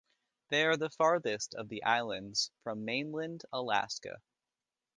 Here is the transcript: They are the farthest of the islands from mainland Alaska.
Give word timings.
They 0.49 0.63
are 0.65 0.77
the 0.77 0.89
farthest 0.89 1.53
of 1.53 1.69
the 1.69 1.83
islands 1.83 2.49
from 2.63 2.85
mainland 2.85 3.45
Alaska. 3.53 4.17